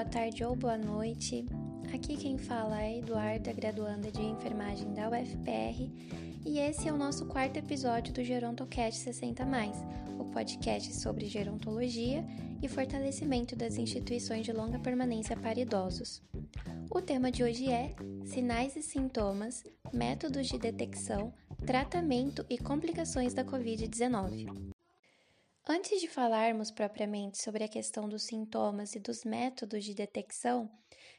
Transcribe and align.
boa 0.00 0.08
tarde 0.08 0.42
ou 0.42 0.56
boa 0.56 0.78
noite. 0.78 1.44
Aqui 1.92 2.16
quem 2.16 2.38
fala 2.38 2.82
é 2.82 3.00
Eduarda, 3.00 3.52
graduanda 3.52 4.10
de 4.10 4.22
enfermagem 4.22 4.94
da 4.94 5.10
UFPR, 5.10 5.90
e 6.46 6.58
esse 6.58 6.88
é 6.88 6.92
o 6.92 6.96
nosso 6.96 7.26
quarto 7.26 7.58
episódio 7.58 8.10
do 8.14 8.24
Gerontocast 8.24 8.98
60 8.98 9.44
o 10.18 10.24
podcast 10.24 10.94
sobre 10.94 11.26
gerontologia 11.26 12.24
e 12.62 12.66
fortalecimento 12.66 13.54
das 13.54 13.76
instituições 13.76 14.46
de 14.46 14.54
longa 14.54 14.78
permanência 14.78 15.36
para 15.36 15.60
idosos. 15.60 16.22
O 16.90 17.02
tema 17.02 17.30
de 17.30 17.44
hoje 17.44 17.70
é 17.70 17.94
sinais 18.24 18.76
e 18.76 18.82
sintomas, 18.82 19.62
métodos 19.92 20.46
de 20.46 20.58
detecção, 20.58 21.30
tratamento 21.66 22.42
e 22.48 22.56
complicações 22.56 23.34
da 23.34 23.44
COVID-19. 23.44 24.69
Antes 25.72 26.00
de 26.00 26.08
falarmos 26.08 26.68
propriamente 26.72 27.40
sobre 27.40 27.62
a 27.62 27.68
questão 27.68 28.08
dos 28.08 28.24
sintomas 28.24 28.96
e 28.96 28.98
dos 28.98 29.22
métodos 29.22 29.84
de 29.84 29.94
detecção, 29.94 30.68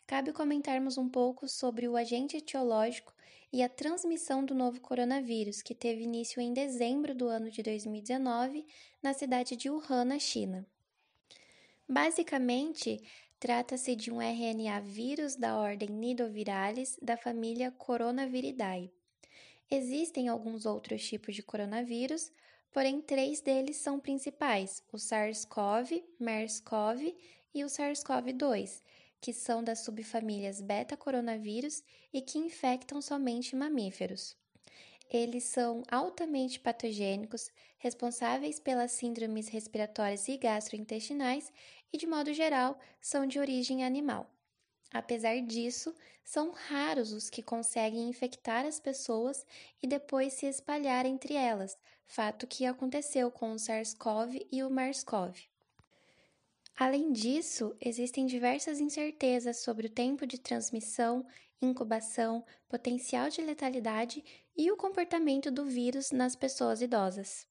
cabe 0.05 0.33
comentarmos 0.33 0.97
um 0.97 1.07
pouco 1.07 1.47
sobre 1.47 1.87
o 1.87 1.95
agente 1.95 2.35
etiológico 2.35 3.13
e 3.53 3.63
a 3.63 3.69
transmissão 3.69 4.43
do 4.43 4.53
novo 4.53 4.81
coronavírus, 4.81 5.61
que 5.61 5.73
teve 5.73 6.03
início 6.03 6.41
em 6.41 6.51
dezembro 6.51 7.15
do 7.15 7.29
ano 7.29 7.49
de 7.49 7.63
2019 7.63 8.67
na 9.01 9.13
cidade 9.13 9.55
de 9.55 9.69
Wuhan, 9.69 10.03
na 10.03 10.19
China. 10.19 10.67
Basicamente, 11.87 13.01
trata-se 13.39 13.95
de 13.95 14.11
um 14.11 14.21
RNA 14.21 14.81
vírus 14.81 15.37
da 15.37 15.57
ordem 15.57 15.87
Nidovirales 15.87 16.99
da 17.01 17.15
família 17.15 17.71
Coronaviridae. 17.71 18.91
Existem 19.69 20.27
alguns 20.27 20.65
outros 20.65 21.07
tipos 21.07 21.33
de 21.33 21.41
coronavírus, 21.41 22.33
porém 22.71 23.01
três 23.01 23.41
deles 23.41 23.77
são 23.77 23.99
principais: 23.99 24.83
o 24.91 24.97
SARS-CoV, 24.97 26.03
MERS-CoV 26.19 27.15
e 27.53 27.63
o 27.63 27.67
SARS-CoV-2, 27.67 28.81
que 29.19 29.33
são 29.33 29.63
das 29.63 29.79
subfamílias 29.79 30.61
beta-coronavírus 30.61 31.83
e 32.11 32.21
que 32.21 32.39
infectam 32.39 33.01
somente 33.01 33.55
mamíferos. 33.55 34.35
Eles 35.09 35.43
são 35.43 35.83
altamente 35.91 36.59
patogênicos, 36.59 37.51
responsáveis 37.77 38.59
pelas 38.59 38.93
síndromes 38.93 39.49
respiratórias 39.49 40.27
e 40.27 40.37
gastrointestinais 40.37 41.51
e, 41.91 41.97
de 41.97 42.07
modo 42.07 42.33
geral, 42.33 42.79
são 43.01 43.27
de 43.27 43.37
origem 43.37 43.83
animal. 43.83 44.29
Apesar 44.93 45.39
disso, 45.41 45.95
são 46.23 46.51
raros 46.51 47.13
os 47.13 47.29
que 47.29 47.41
conseguem 47.41 48.09
infectar 48.09 48.65
as 48.65 48.79
pessoas 48.79 49.45
e 49.81 49.87
depois 49.87 50.33
se 50.33 50.45
espalhar 50.45 51.05
entre 51.05 51.33
elas, 51.33 51.77
fato 52.05 52.45
que 52.45 52.65
aconteceu 52.65 53.31
com 53.31 53.53
o 53.53 53.59
SARS-CoV 53.59 54.45
e 54.51 54.63
o 54.63 54.69
MERS-CoV. 54.69 55.49
Além 56.77 57.13
disso, 57.13 57.75
existem 57.79 58.25
diversas 58.25 58.79
incertezas 58.79 59.57
sobre 59.57 59.87
o 59.87 59.89
tempo 59.89 60.25
de 60.25 60.37
transmissão, 60.37 61.25
incubação, 61.61 62.43
potencial 62.67 63.29
de 63.29 63.41
letalidade 63.41 64.23
e 64.57 64.71
o 64.71 64.77
comportamento 64.77 65.51
do 65.51 65.65
vírus 65.65 66.11
nas 66.11 66.35
pessoas 66.35 66.81
idosas. 66.81 67.47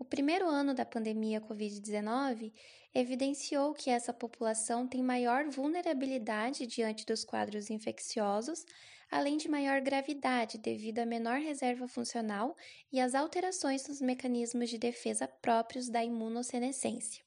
O 0.00 0.04
primeiro 0.04 0.48
ano 0.48 0.72
da 0.72 0.86
pandemia 0.86 1.42
Covid-19 1.42 2.54
evidenciou 2.94 3.74
que 3.74 3.90
essa 3.90 4.14
população 4.14 4.88
tem 4.88 5.02
maior 5.02 5.46
vulnerabilidade 5.50 6.66
diante 6.66 7.04
dos 7.04 7.22
quadros 7.22 7.68
infecciosos, 7.68 8.64
além 9.10 9.36
de 9.36 9.46
maior 9.46 9.82
gravidade 9.82 10.56
devido 10.56 11.00
à 11.00 11.06
menor 11.06 11.38
reserva 11.38 11.86
funcional 11.86 12.56
e 12.90 12.98
às 12.98 13.14
alterações 13.14 13.86
nos 13.86 14.00
mecanismos 14.00 14.70
de 14.70 14.78
defesa 14.78 15.28
próprios 15.28 15.90
da 15.90 16.02
imunossenescência. 16.02 17.22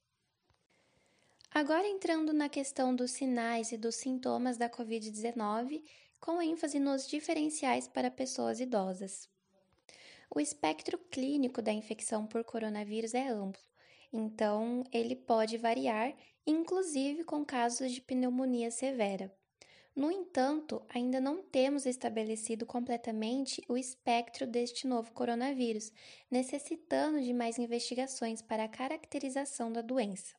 Agora 1.51 1.87
entrando 1.87 2.33
na 2.33 2.49
questão 2.49 2.95
dos 2.95 3.11
sinais 3.11 3.71
e 3.71 3.77
dos 3.77 3.97
sintomas 3.97 4.57
da 4.57 4.67
Covid-19, 4.67 5.83
com 6.19 6.41
ênfase 6.41 6.79
nos 6.79 7.07
diferenciais 7.07 7.87
para 7.87 8.09
pessoas 8.09 8.59
idosas. 8.59 9.31
O 10.35 10.39
espectro 10.39 10.97
clínico 10.97 11.61
da 11.61 11.71
infecção 11.71 12.25
por 12.25 12.43
coronavírus 12.43 13.13
é 13.13 13.27
amplo, 13.27 13.61
então 14.11 14.83
ele 14.91 15.15
pode 15.15 15.59
variar, 15.59 16.11
inclusive 16.47 17.23
com 17.23 17.45
casos 17.45 17.91
de 17.91 18.01
pneumonia 18.01 18.71
severa. 18.71 19.31
No 19.95 20.11
entanto, 20.11 20.83
ainda 20.89 21.21
não 21.21 21.43
temos 21.43 21.85
estabelecido 21.85 22.65
completamente 22.65 23.61
o 23.69 23.77
espectro 23.77 24.47
deste 24.47 24.87
novo 24.87 25.11
coronavírus, 25.11 25.91
necessitando 26.31 27.21
de 27.21 27.31
mais 27.31 27.59
investigações 27.59 28.41
para 28.41 28.63
a 28.63 28.67
caracterização 28.67 29.71
da 29.71 29.81
doença. 29.81 30.33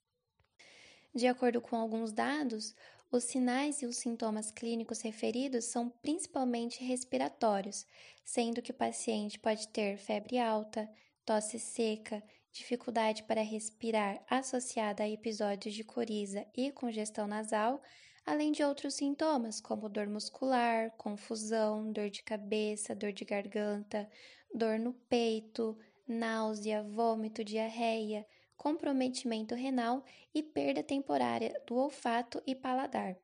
De 1.15 1.29
acordo 1.29 1.61
com 1.61 1.77
alguns 1.77 2.13
dados, 2.13 2.75
os 3.17 3.23
sinais 3.23 3.81
e 3.81 3.87
os 3.87 3.99
sintomas 3.99 4.51
clínicos 4.51 5.01
referidos 5.01 5.67
são 5.67 5.89
principalmente 5.89 6.83
respiratórios, 6.83 7.87
sendo 8.25 8.61
que 8.61 8.73
o 8.73 8.75
paciente 8.75 9.39
pode 9.39 9.69
ter 9.69 9.97
febre 9.99 10.37
alta, 10.37 10.91
tosse 11.25 11.61
seca, 11.61 12.21
dificuldade 12.51 13.23
para 13.23 13.41
respirar 13.41 14.21
associada 14.29 15.05
a 15.05 15.09
episódios 15.09 15.77
de 15.77 15.85
coriza 15.85 16.45
e 16.57 16.73
congestão 16.73 17.29
nasal, 17.29 17.81
além 18.27 18.51
de 18.51 18.65
outros 18.65 18.95
sintomas 18.95 19.61
como 19.61 19.89
dor 19.89 20.09
muscular, 20.09 20.91
confusão, 20.97 21.93
dor 21.93 22.11
de 22.11 22.25
cabeça, 22.25 22.97
dor 22.97 23.13
de 23.13 23.25
garganta, 23.25 24.11
dor 24.53 24.77
no 24.77 24.93
peito, 24.93 25.79
náusea, 26.05 26.83
vômito, 26.83 27.45
diarreia, 27.45 28.27
comprometimento 28.57 29.55
renal 29.55 30.05
e 30.35 30.43
perda 30.43 30.83
temporária 30.83 31.61
do 31.67 31.77
olfato 31.77 32.43
e 32.47 32.55
paladar. 32.55 33.17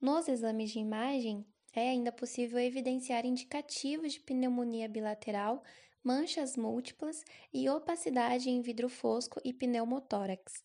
Nos 0.00 0.28
exames 0.28 0.70
de 0.70 0.78
imagem, 0.78 1.46
é 1.72 1.88
ainda 1.88 2.12
possível 2.12 2.58
evidenciar 2.58 3.24
indicativos 3.24 4.12
de 4.12 4.20
pneumonia 4.20 4.88
bilateral, 4.88 5.62
manchas 6.02 6.56
múltiplas 6.56 7.24
e 7.52 7.68
opacidade 7.68 8.50
em 8.50 8.60
vidro 8.60 8.88
fosco 8.88 9.40
e 9.44 9.52
pneumotórax. 9.52 10.64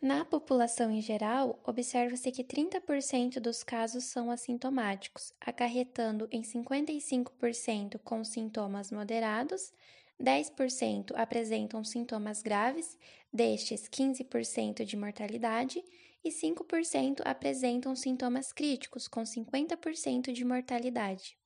Na 0.00 0.22
população 0.22 0.90
em 0.90 1.00
geral, 1.00 1.58
observa-se 1.64 2.30
que 2.30 2.44
30% 2.44 3.40
dos 3.40 3.62
casos 3.62 4.04
são 4.04 4.30
assintomáticos, 4.30 5.32
acarretando 5.40 6.28
em 6.30 6.42
55% 6.42 7.98
com 8.04 8.22
sintomas 8.22 8.90
moderados 8.90 9.72
10% 10.20 11.12
apresentam 11.14 11.82
sintomas 11.82 12.42
graves, 12.42 12.96
destes 13.32 13.88
15% 13.88 14.84
de 14.84 14.96
mortalidade, 14.96 15.82
e 16.24 16.30
5% 16.30 17.20
apresentam 17.24 17.94
sintomas 17.94 18.52
críticos, 18.52 19.06
com 19.06 19.22
50% 19.22 20.32
de 20.32 20.44
mortalidade. 20.44 21.36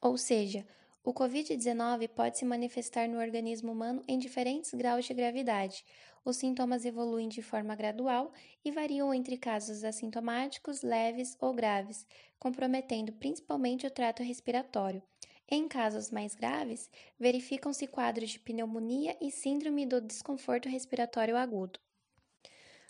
Ou 0.00 0.16
seja, 0.16 0.64
o 1.02 1.12
Covid-19 1.12 2.08
pode 2.08 2.38
se 2.38 2.44
manifestar 2.44 3.08
no 3.08 3.18
organismo 3.18 3.72
humano 3.72 4.02
em 4.06 4.18
diferentes 4.18 4.72
graus 4.74 5.06
de 5.06 5.14
gravidade. 5.14 5.84
Os 6.24 6.36
sintomas 6.36 6.84
evoluem 6.84 7.28
de 7.28 7.42
forma 7.42 7.74
gradual 7.74 8.30
e 8.64 8.70
variam 8.70 9.12
entre 9.12 9.36
casos 9.36 9.82
assintomáticos, 9.82 10.82
leves 10.82 11.36
ou 11.40 11.52
graves, 11.54 12.06
comprometendo 12.38 13.12
principalmente 13.14 13.86
o 13.86 13.90
trato 13.90 14.22
respiratório. 14.22 15.02
Em 15.50 15.66
casos 15.66 16.10
mais 16.10 16.34
graves, 16.34 16.90
verificam-se 17.18 17.86
quadros 17.86 18.28
de 18.30 18.38
pneumonia 18.38 19.16
e 19.18 19.30
síndrome 19.30 19.86
do 19.86 19.98
desconforto 19.98 20.68
respiratório 20.68 21.38
agudo. 21.38 21.80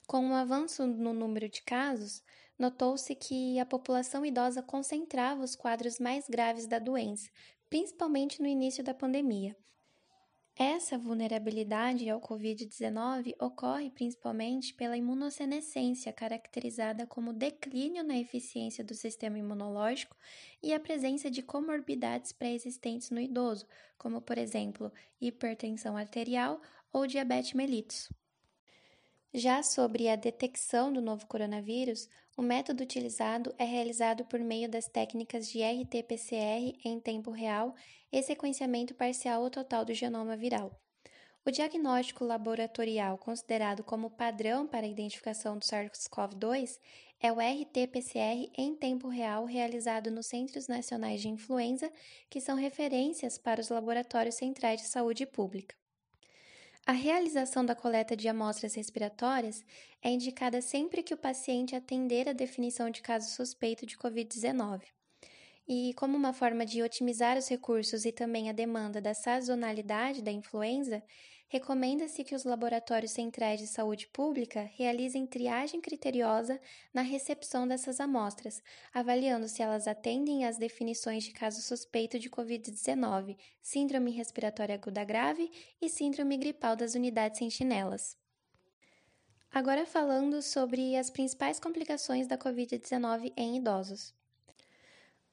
Com 0.09 0.31
o 0.31 0.35
avanço 0.35 0.85
no 0.85 1.13
número 1.13 1.49
de 1.49 1.63
casos, 1.63 2.21
notou-se 2.59 3.15
que 3.15 3.61
a 3.61 3.67
população 3.67 4.27
idosa 4.27 4.61
concentrava 4.61 5.45
os 5.45 5.55
quadros 5.55 6.01
mais 6.01 6.29
graves 6.29 6.67
da 6.67 6.81
doença, 6.81 7.31
principalmente 7.71 8.43
no 8.43 8.49
início 8.49 8.83
da 8.83 8.93
pandemia, 8.93 9.57
essa 10.59 10.99
vulnerabilidade 10.99 12.11
ao 12.11 12.21
Covid-19 12.21 13.33
ocorre 13.41 13.91
principalmente 13.91 14.75
pela 14.75 14.97
imunossenescência, 14.97 16.13
caracterizada 16.13 17.07
como 17.07 17.33
declínio 17.33 18.03
na 18.03 18.19
eficiência 18.19 18.83
do 18.83 18.93
sistema 18.93 19.39
imunológico 19.39 20.17
e 20.61 20.75
a 20.75 20.81
presença 20.81 21.31
de 21.31 21.43
comorbidades 21.43 22.33
pré-existentes 22.33 23.11
no 23.11 23.21
idoso, 23.21 23.69
como, 23.97 24.21
por 24.21 24.37
exemplo, 24.37 24.93
hipertensão 25.21 25.97
arterial 25.97 26.61
ou 26.93 27.07
diabetes 27.07 27.53
mellitus. 27.53 28.13
Já 29.33 29.63
sobre 29.63 30.09
a 30.09 30.17
detecção 30.17 30.93
do 30.93 31.01
novo 31.01 31.25
coronavírus, 31.27 32.09
o 32.39 32.43
método 32.43 32.85
utilizado 32.85 33.53
é 33.59 33.65
realizado 33.65 34.25
por 34.25 34.39
meio 34.39 34.69
das 34.69 34.87
técnicas 34.87 35.49
de 35.49 35.61
RT-PCR 35.61 36.79
em 36.85 37.01
tempo 37.01 37.33
real 37.33 37.75
e 38.13 38.23
sequenciamento 38.23 38.95
parcial 38.95 39.43
ou 39.43 39.51
total 39.51 39.85
do 39.85 39.93
genoma 39.93 40.37
viral. 40.37 40.71
O 41.45 41.51
diagnóstico 41.51 42.25
laboratorial 42.25 43.19
considerado 43.19 43.83
como 43.83 44.09
padrão 44.09 44.69
para 44.69 44.87
a 44.87 44.89
identificação 44.89 45.59
do 45.59 45.65
SARS-CoV-2 45.65 46.79
é 47.21 47.33
o 47.33 47.41
RT-PCR 47.41 48.53
em 48.57 48.73
tempo 48.77 49.09
real 49.09 49.45
realizado 49.45 50.09
nos 50.09 50.27
Centros 50.27 50.69
Nacionais 50.69 51.21
de 51.21 51.29
Influenza, 51.29 51.91
que 52.31 52.41
são 52.41 52.55
referências 52.55 53.37
para 53.37 53.61
os 53.61 53.69
laboratórios 53.69 54.37
centrais 54.37 54.81
de 54.81 54.87
saúde 54.87 55.27
pública. 55.27 55.75
A 56.89 56.93
realização 56.93 57.67
da 57.67 57.75
coleta 57.75 58.17
de 58.17 58.29
amostras 58.29 58.75
respiratórias 58.75 59.63
é 60.01 60.09
indicada 60.09 60.63
sempre 60.63 61.03
que 61.03 61.13
o 61.13 61.19
paciente 61.19 61.77
atender 61.77 62.27
a 62.27 62.33
definição 62.33 62.89
de 62.89 63.03
caso 63.03 63.29
suspeito 63.29 63.85
de 63.85 63.95
Covid-19. 63.95 64.81
E, 65.69 65.93
como 65.95 66.17
uma 66.17 66.33
forma 66.33 66.65
de 66.65 66.83
otimizar 66.83 67.37
os 67.37 67.47
recursos 67.47 68.07
e 68.07 68.11
também 68.11 68.49
a 68.49 68.55
demanda 68.55 69.03
da 69.03 69.13
sazonalidade 69.13 70.23
da 70.23 70.33
influenza, 70.33 71.03
recomenda-se 71.47 72.25
que 72.25 72.35
os 72.35 72.45
laboratórios 72.45 73.13
centrais 73.13 73.61
de 73.61 73.67
saúde 73.67 74.07
pública 74.07 74.63
realizem 74.77 75.27
triagem 75.27 75.79
criteriosa 75.79 76.59
na 76.93 77.03
recepção 77.03 77.69
dessas 77.69 78.01
amostras, 78.01 78.63
avaliando 78.95 79.47
se 79.47 79.63
elas 79.63 79.87
atendem 79.87 80.47
às 80.47 80.57
definições 80.57 81.25
de 81.25 81.33
caso 81.33 81.61
suspeito 81.61 82.19
de 82.19 82.31
Covid-19, 82.31 83.37
síndrome 83.61 84.11
respiratória 84.11 84.75
aguda 84.75 85.05
grave 85.05 85.51
e 85.83 85.89
síndrome 85.91 86.39
gripal 86.39 86.77
das 86.77 86.95
unidades 86.95 87.39
sentinelas. 87.39 88.17
Agora 89.51 89.85
falando 89.85 90.41
sobre 90.41 90.97
as 90.97 91.11
principais 91.11 91.61
complicações 91.61 92.27
da 92.27 92.39
Covid-19 92.39 93.33
em 93.37 93.59
idosos. 93.59 94.15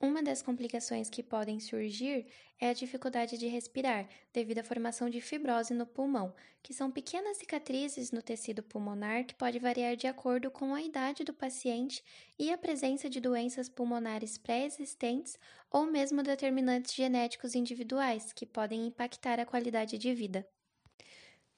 Uma 0.05 0.21
das 0.21 0.39
complicações 0.39 1.09
que 1.09 1.23
podem 1.23 1.59
surgir 1.59 2.27
é 2.59 2.69
a 2.69 2.73
dificuldade 2.73 3.39
de 3.39 3.47
respirar, 3.47 4.07
devido 4.31 4.59
à 4.59 4.63
formação 4.63 5.09
de 5.09 5.19
fibrose 5.19 5.73
no 5.73 5.87
pulmão, 5.87 6.31
que 6.61 6.75
são 6.75 6.91
pequenas 6.91 7.37
cicatrizes 7.37 8.11
no 8.11 8.21
tecido 8.21 8.61
pulmonar 8.61 9.25
que 9.25 9.33
pode 9.33 9.57
variar 9.57 9.95
de 9.95 10.05
acordo 10.05 10.51
com 10.51 10.75
a 10.75 10.81
idade 10.83 11.23
do 11.23 11.33
paciente 11.33 12.03
e 12.37 12.53
a 12.53 12.57
presença 12.57 13.09
de 13.09 13.19
doenças 13.19 13.67
pulmonares 13.67 14.37
pré-existentes 14.37 15.39
ou 15.71 15.87
mesmo 15.87 16.21
determinantes 16.21 16.93
genéticos 16.93 17.55
individuais 17.55 18.31
que 18.31 18.45
podem 18.45 18.85
impactar 18.85 19.39
a 19.39 19.45
qualidade 19.45 19.97
de 19.97 20.13
vida. 20.13 20.47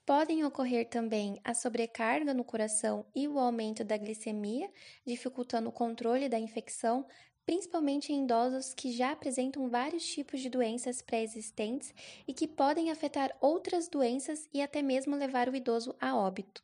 Podem 0.07 0.45
ocorrer 0.45 0.87
também 0.87 1.37
a 1.43 1.53
sobrecarga 1.53 2.33
no 2.33 2.45
coração 2.45 3.05
e 3.13 3.27
o 3.27 3.37
aumento 3.37 3.83
da 3.83 3.97
glicemia, 3.97 4.71
dificultando 5.05 5.67
o 5.67 5.71
controle 5.73 6.29
da 6.29 6.39
infecção, 6.39 7.05
principalmente 7.47 8.11
em 8.11 8.25
idosos 8.25 8.73
que 8.73 8.91
já 8.91 9.13
apresentam 9.13 9.69
vários 9.69 10.05
tipos 10.05 10.41
de 10.41 10.49
doenças 10.49 11.01
pré-existentes 11.01 11.95
e 12.27 12.33
que 12.33 12.45
podem 12.45 12.91
afetar 12.91 13.33
outras 13.39 13.87
doenças 13.87 14.49
e 14.53 14.61
até 14.61 14.81
mesmo 14.81 15.15
levar 15.15 15.47
o 15.47 15.55
idoso 15.55 15.95
a 15.97 16.13
óbito. 16.13 16.61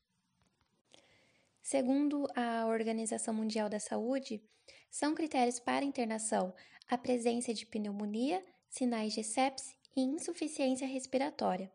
Segundo 1.62 2.28
a 2.36 2.68
Organização 2.68 3.34
Mundial 3.34 3.70
da 3.70 3.80
Saúde, 3.80 4.44
são 4.92 5.16
critérios 5.16 5.58
para 5.58 5.86
internação 5.86 6.54
a 6.90 6.98
presença 6.98 7.54
de 7.54 7.66
pneumonia, 7.66 8.44
sinais 8.68 9.14
de 9.14 9.24
sepse 9.24 9.78
e 9.96 10.02
insuficiência 10.02 10.86
respiratória. 10.86 11.72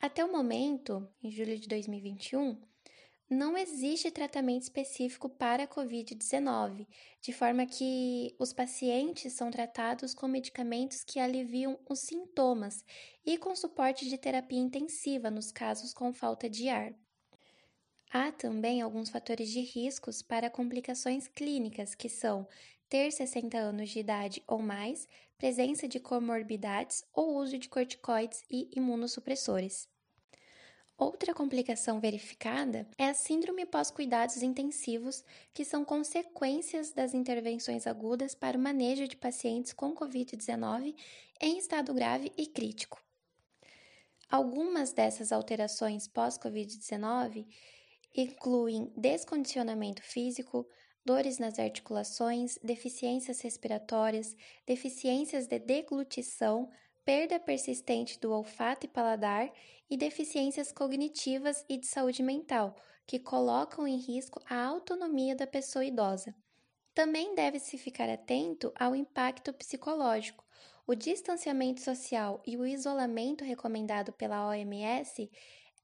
Até 0.00 0.24
o 0.24 0.32
momento, 0.32 1.08
em 1.22 1.30
julho 1.30 1.56
de 1.56 1.68
2021, 1.68 2.60
não 3.32 3.56
existe 3.56 4.10
tratamento 4.10 4.62
específico 4.62 5.28
para 5.28 5.64
a 5.64 5.68
Covid-19, 5.68 6.86
de 7.20 7.32
forma 7.32 7.66
que 7.66 8.34
os 8.38 8.52
pacientes 8.52 9.32
são 9.32 9.50
tratados 9.50 10.12
com 10.14 10.28
medicamentos 10.28 11.02
que 11.02 11.18
aliviam 11.18 11.78
os 11.88 12.00
sintomas 12.00 12.84
e 13.24 13.38
com 13.38 13.56
suporte 13.56 14.08
de 14.08 14.18
terapia 14.18 14.58
intensiva 14.58 15.30
nos 15.30 15.50
casos 15.50 15.94
com 15.94 16.12
falta 16.12 16.48
de 16.48 16.68
ar. 16.68 16.92
Há 18.12 18.30
também 18.30 18.82
alguns 18.82 19.08
fatores 19.08 19.48
de 19.48 19.60
riscos 19.60 20.20
para 20.20 20.50
complicações 20.50 21.26
clínicas, 21.26 21.94
que 21.94 22.10
são 22.10 22.46
ter 22.88 23.10
60 23.10 23.56
anos 23.56 23.88
de 23.88 24.00
idade 24.00 24.42
ou 24.46 24.58
mais, 24.58 25.08
presença 25.38 25.88
de 25.88 25.98
comorbidades 25.98 27.02
ou 27.14 27.36
uso 27.36 27.58
de 27.58 27.68
corticoides 27.70 28.44
e 28.50 28.68
imunossupressores. 28.76 29.91
Outra 31.02 31.34
complicação 31.34 31.98
verificada 31.98 32.86
é 32.96 33.06
a 33.06 33.12
síndrome 33.12 33.66
pós-cuidados 33.66 34.40
intensivos, 34.40 35.24
que 35.52 35.64
são 35.64 35.84
consequências 35.84 36.92
das 36.92 37.12
intervenções 37.12 37.88
agudas 37.88 38.36
para 38.36 38.56
o 38.56 38.60
manejo 38.60 39.08
de 39.08 39.16
pacientes 39.16 39.72
com 39.72 39.96
Covid-19 39.96 40.94
em 41.40 41.58
estado 41.58 41.92
grave 41.92 42.30
e 42.38 42.46
crítico. 42.46 43.02
Algumas 44.30 44.92
dessas 44.92 45.32
alterações 45.32 46.06
pós-Covid-19 46.06 47.48
incluem 48.14 48.92
descondicionamento 48.96 50.04
físico, 50.04 50.64
dores 51.04 51.36
nas 51.36 51.58
articulações, 51.58 52.60
deficiências 52.62 53.40
respiratórias, 53.40 54.36
deficiências 54.64 55.48
de 55.48 55.58
deglutição, 55.58 56.70
perda 57.04 57.38
persistente 57.38 58.18
do 58.20 58.32
olfato 58.32 58.86
e 58.86 58.88
paladar 58.88 59.50
e 59.90 59.96
deficiências 59.96 60.72
cognitivas 60.72 61.64
e 61.68 61.76
de 61.76 61.86
saúde 61.86 62.22
mental, 62.22 62.76
que 63.06 63.18
colocam 63.18 63.86
em 63.86 63.96
risco 63.96 64.40
a 64.48 64.64
autonomia 64.64 65.34
da 65.34 65.46
pessoa 65.46 65.84
idosa. 65.84 66.34
Também 66.94 67.34
deve-se 67.34 67.78
ficar 67.78 68.08
atento 68.08 68.72
ao 68.78 68.94
impacto 68.94 69.52
psicológico. 69.52 70.44
O 70.86 70.94
distanciamento 70.94 71.80
social 71.80 72.42
e 72.46 72.56
o 72.56 72.66
isolamento 72.66 73.44
recomendado 73.44 74.12
pela 74.12 74.48
OMS 74.48 75.30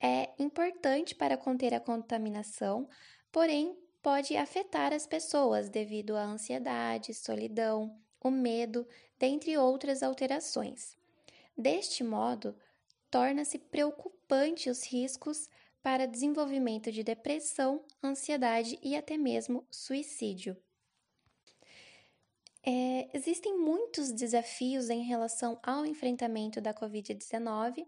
é 0.01 0.31
importante 0.39 1.15
para 1.15 1.37
conter 1.37 1.73
a 1.73 1.81
contaminação, 1.81 2.89
porém 3.33 3.77
pode 4.03 4.37
afetar 4.37 4.93
as 4.93 5.07
pessoas 5.07 5.69
devido 5.69 6.17
à 6.17 6.23
ansiedade, 6.23 7.15
solidão, 7.15 7.97
o 8.21 8.31
medo, 8.31 8.87
dentre 9.19 9.57
outras 9.57 10.03
alterações. 10.03 10.98
Deste 11.59 12.05
modo, 12.05 12.57
torna-se 13.11 13.59
preocupante 13.59 14.71
os 14.71 14.85
riscos 14.85 15.49
para 15.83 16.07
desenvolvimento 16.07 16.93
de 16.93 17.03
depressão, 17.03 17.85
ansiedade 18.01 18.79
e 18.81 18.95
até 18.95 19.17
mesmo 19.17 19.67
suicídio. 19.69 20.57
É, 22.65 23.09
existem 23.13 23.59
muitos 23.59 24.13
desafios 24.13 24.89
em 24.89 25.03
relação 25.03 25.59
ao 25.61 25.85
enfrentamento 25.85 26.61
da 26.61 26.73
Covid-19. 26.73 27.85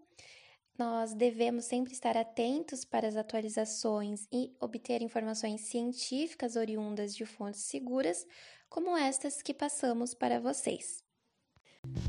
Nós 0.77 1.13
devemos 1.13 1.63
sempre 1.63 1.93
estar 1.93 2.17
atentos 2.17 2.83
para 2.83 3.07
as 3.07 3.15
atualizações 3.15 4.27
e 4.31 4.53
obter 4.59 5.01
informações 5.01 5.61
científicas 5.61 6.57
oriundas 6.57 7.15
de 7.15 7.25
fontes 7.25 7.61
seguras, 7.61 8.25
como 8.67 8.97
estas 8.97 9.41
que 9.41 9.53
passamos 9.53 10.13
para 10.13 10.41
vocês. 10.41 11.09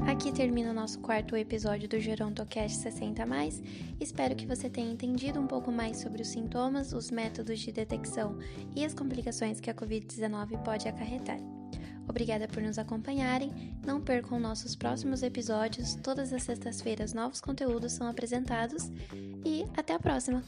Aqui 0.06 0.32
termina 0.32 0.70
o 0.70 0.74
nosso 0.74 0.98
quarto 0.98 1.36
episódio 1.36 1.88
do 1.88 2.00
Gerontocast 2.00 2.76
60 2.78 3.24
mais. 3.24 3.62
Espero 4.00 4.34
que 4.34 4.46
você 4.46 4.68
tenha 4.68 4.90
entendido 4.90 5.38
um 5.38 5.46
pouco 5.46 5.70
mais 5.70 5.98
sobre 5.98 6.22
os 6.22 6.28
sintomas, 6.28 6.92
os 6.92 7.10
métodos 7.10 7.60
de 7.60 7.70
detecção 7.70 8.36
e 8.74 8.84
as 8.84 8.94
complicações 8.94 9.60
que 9.60 9.70
a 9.70 9.74
COVID-19 9.74 10.62
pode 10.64 10.88
acarretar. 10.88 11.38
Obrigada 12.08 12.48
por 12.48 12.62
nos 12.62 12.78
acompanharem. 12.78 13.52
Não 13.86 14.00
percam 14.00 14.40
nossos 14.40 14.74
próximos 14.74 15.22
episódios. 15.22 15.94
Todas 15.94 16.32
as 16.32 16.42
sextas-feiras 16.42 17.14
novos 17.14 17.40
conteúdos 17.40 17.92
são 17.92 18.08
apresentados 18.08 18.90
e 19.44 19.64
até 19.76 19.94
a 19.94 20.00
próxima. 20.00 20.42